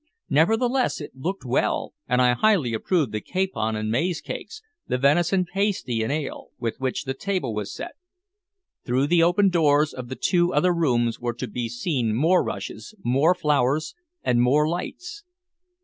[0.31, 5.45] Nevertheless, it looked well, and I highly approved the capon and maize cakes, the venison
[5.45, 7.91] pasty and ale, with which the table was set.
[8.83, 12.95] Through the open doors of the two other rooms were to be seen more rushes,
[13.03, 13.93] more flowers,
[14.23, 15.23] and more lights.